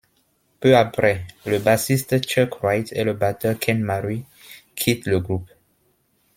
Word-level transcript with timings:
Peu 0.59 0.75
après, 0.75 1.27
le 1.45 1.59
bassiste 1.59 2.25
Chuck 2.25 2.59
Wright 2.63 2.91
et 2.93 3.03
le 3.03 3.13
batteur 3.13 3.59
Ken 3.59 3.79
Mary 3.79 4.25
quittent 4.75 5.05
le 5.05 5.19
groupe. 5.19 5.51